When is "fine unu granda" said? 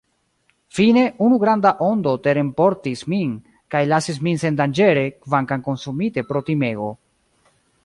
0.77-1.73